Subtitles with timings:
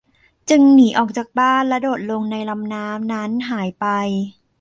[0.49, 3.85] จึงหนีออกจากบ้านและโดดลงในลำน้ำนั้นหายไป